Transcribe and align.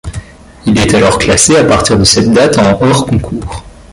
Il 0.65 0.79
est 0.79 0.95
alors 0.95 1.19
classé 1.19 1.55
à 1.57 1.63
partir 1.63 1.99
de 1.99 2.03
cette 2.05 2.31
date 2.33 2.57
en 2.57 2.73
hors-concours. 2.81 3.63